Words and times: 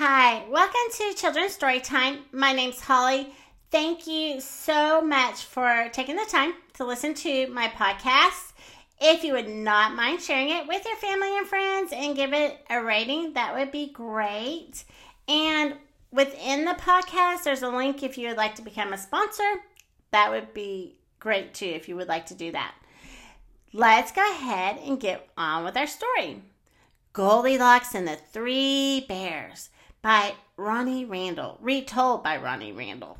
Hi, 0.00 0.44
welcome 0.48 0.92
to 0.92 1.14
Children's 1.16 1.54
Story 1.54 1.80
Time. 1.80 2.20
My 2.30 2.52
name's 2.52 2.80
Holly. 2.80 3.34
Thank 3.72 4.06
you 4.06 4.40
so 4.40 5.02
much 5.02 5.42
for 5.42 5.88
taking 5.92 6.14
the 6.14 6.24
time 6.24 6.52
to 6.74 6.84
listen 6.84 7.14
to 7.14 7.48
my 7.48 7.66
podcast. 7.66 8.52
If 9.00 9.24
you 9.24 9.32
would 9.32 9.48
not 9.48 9.96
mind 9.96 10.22
sharing 10.22 10.50
it 10.50 10.68
with 10.68 10.84
your 10.84 10.94
family 10.98 11.36
and 11.36 11.48
friends 11.48 11.92
and 11.92 12.14
give 12.14 12.32
it 12.32 12.64
a 12.70 12.80
rating, 12.80 13.32
that 13.32 13.56
would 13.56 13.72
be 13.72 13.90
great. 13.90 14.84
And 15.26 15.74
within 16.12 16.64
the 16.64 16.74
podcast, 16.74 17.42
there's 17.42 17.62
a 17.62 17.68
link 17.68 18.04
if 18.04 18.16
you 18.16 18.28
would 18.28 18.36
like 18.36 18.54
to 18.54 18.62
become 18.62 18.92
a 18.92 18.98
sponsor. 18.98 19.52
That 20.12 20.30
would 20.30 20.54
be 20.54 20.94
great 21.18 21.54
too 21.54 21.66
if 21.66 21.88
you 21.88 21.96
would 21.96 22.06
like 22.06 22.26
to 22.26 22.36
do 22.36 22.52
that. 22.52 22.72
Let's 23.72 24.12
go 24.12 24.22
ahead 24.30 24.78
and 24.78 25.00
get 25.00 25.28
on 25.36 25.64
with 25.64 25.76
our 25.76 25.88
story. 25.88 26.40
Goldilocks 27.12 27.96
and 27.96 28.06
the 28.06 28.14
Three 28.14 29.04
Bears 29.08 29.70
by 30.08 30.34
Ronne 30.56 31.06
Randall, 31.06 31.58
retold 31.60 32.24
by 32.24 32.38
Ronne 32.38 32.74
Randall. 32.74 33.18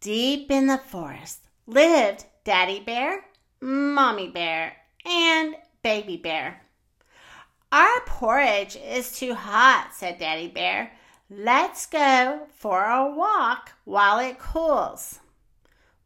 Deep 0.00 0.48
in 0.48 0.68
the 0.68 0.78
forest 0.78 1.40
lived 1.66 2.24
Daddy 2.44 2.78
Bear, 2.78 3.24
Mommy 3.60 4.28
Bear, 4.28 4.76
and 5.04 5.56
Baby 5.82 6.16
Bear. 6.16 6.62
Our 7.72 8.00
porridge 8.06 8.76
is 8.76 9.18
too 9.18 9.34
hot, 9.34 9.90
said 9.92 10.20
Daddy 10.20 10.46
Bear. 10.46 10.92
Let's 11.28 11.86
go 11.86 12.46
for 12.54 12.84
a 12.84 13.12
walk 13.12 13.72
while 13.84 14.20
it 14.20 14.38
cools. 14.38 15.18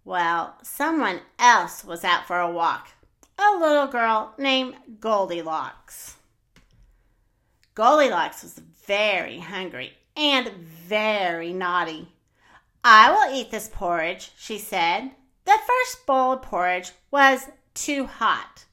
Well, 0.06 0.56
someone 0.62 1.20
else 1.38 1.84
was 1.84 2.02
out 2.02 2.26
for 2.26 2.40
a 2.40 2.50
walk. 2.50 2.88
A 3.36 3.58
little 3.58 3.88
girl 3.88 4.32
named 4.38 4.74
Goldilocks. 5.00 6.16
Goldilocks 7.74 8.42
was 8.42 8.60
very 8.86 9.38
hungry 9.38 9.94
and 10.16 10.48
very 10.48 11.52
naughty. 11.52 12.08
I 12.84 13.10
will 13.10 13.34
eat 13.34 13.50
this 13.50 13.70
porridge, 13.72 14.32
she 14.36 14.58
said. 14.58 15.12
The 15.44 15.58
first 15.66 16.06
bowl 16.06 16.32
of 16.32 16.42
porridge 16.42 16.92
was 17.10 17.48
too 17.74 18.06
hot. 18.06 18.66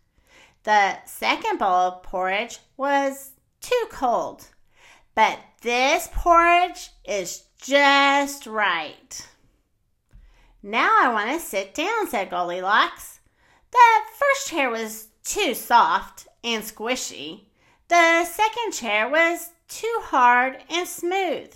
The 0.64 0.98
second 1.06 1.60
bowl 1.60 1.70
of 1.70 2.04
porridge 2.04 2.60
was 2.76 3.32
too 3.62 3.86
cold. 3.90 4.48
But 5.16 5.40
this 5.62 6.10
porridge 6.12 6.90
is 7.06 7.44
just 7.62 8.46
right. 8.46 9.28
Now 10.62 10.90
I 11.02 11.14
want 11.14 11.32
to 11.32 11.40
sit 11.40 11.74
down, 11.74 12.08
said 12.10 12.30
Goldilocks. 12.30 13.20
The 13.72 13.78
first 14.18 14.48
chair 14.50 14.70
was 14.70 15.08
too 15.24 15.54
soft 15.54 16.28
and 16.44 16.64
squishy. 16.64 17.46
The 17.90 18.24
second 18.24 18.74
chair 18.74 19.10
was 19.10 19.50
too 19.68 20.00
hard 20.04 20.58
and 20.70 20.88
smooth. 20.88 21.52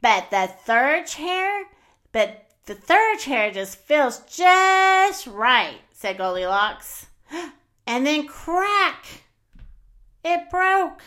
But 0.00 0.30
the 0.30 0.46
third 0.46 1.06
chair, 1.06 1.64
but 2.12 2.46
the 2.64 2.74
third 2.74 3.18
chair 3.18 3.50
just 3.50 3.76
feels 3.76 4.20
just 4.20 5.26
right, 5.26 5.80
said 5.92 6.18
Goldilocks. 6.18 7.06
And 7.86 8.06
then 8.06 8.28
crack! 8.28 9.04
It 10.24 10.48
broke. 10.48 11.02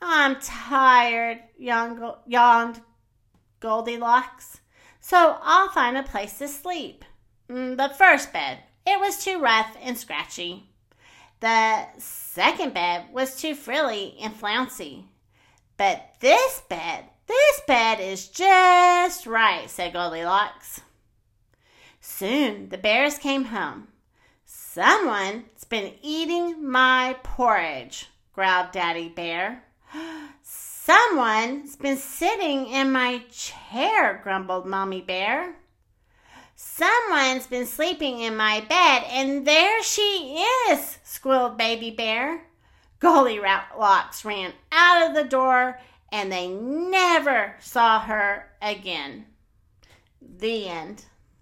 I'm 0.00 0.36
tired, 0.40 1.42
yawned 1.58 2.80
Goldilocks. 3.58 4.60
So 5.00 5.38
I'll 5.42 5.70
find 5.70 5.96
a 5.96 6.04
place 6.04 6.38
to 6.38 6.46
sleep. 6.46 7.04
Mm, 7.50 7.76
the 7.76 7.92
first 7.92 8.32
bed, 8.32 8.58
it 8.86 9.00
was 9.00 9.24
too 9.24 9.40
rough 9.40 9.76
and 9.82 9.98
scratchy. 9.98 10.68
The 11.40 11.86
second 11.98 12.74
bed 12.74 13.06
was 13.12 13.40
too 13.40 13.54
frilly 13.54 14.16
and 14.20 14.34
flouncy. 14.34 15.04
But 15.76 16.14
this 16.18 16.62
bed, 16.68 17.04
this 17.26 17.60
bed 17.66 18.00
is 18.00 18.26
just 18.28 19.26
right, 19.26 19.70
said 19.70 19.92
Goldilocks. 19.92 20.80
Soon 22.00 22.70
the 22.70 22.78
bears 22.78 23.18
came 23.18 23.44
home. 23.46 23.88
Someone's 24.44 25.64
been 25.68 25.94
eating 26.02 26.68
my 26.68 27.16
porridge, 27.22 28.08
growled 28.32 28.72
Daddy 28.72 29.08
Bear. 29.08 29.62
Someone's 30.42 31.76
been 31.76 31.98
sitting 31.98 32.66
in 32.66 32.90
my 32.90 33.22
chair, 33.30 34.20
grumbled 34.24 34.66
Mommy 34.66 35.02
Bear. 35.02 35.54
Someone's 36.60 37.46
been 37.46 37.66
sleeping 37.66 38.18
in 38.18 38.36
my 38.36 38.60
bed, 38.60 39.04
and 39.06 39.46
there 39.46 39.80
she 39.84 40.44
is, 40.68 40.98
squealed 41.04 41.56
Baby 41.56 41.92
Bear. 41.92 42.48
Golly, 42.98 43.38
Goldilocks 43.38 44.24
ran 44.24 44.52
out 44.72 45.08
of 45.08 45.14
the 45.14 45.22
door, 45.22 45.78
and 46.10 46.32
they 46.32 46.48
never 46.48 47.54
saw 47.60 48.00
her 48.00 48.50
again. 48.60 49.26
The 50.20 50.68
end. 50.68 51.04